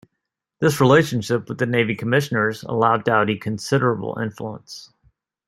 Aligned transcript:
This 0.57 0.81
relationship 0.81 1.47
with 1.47 1.59
the 1.59 1.67
Navy 1.67 1.93
Commissioners 1.95 2.63
allowed 2.63 3.03
Doughty 3.03 3.37
considerable 3.37 4.17
influence. 4.19 4.91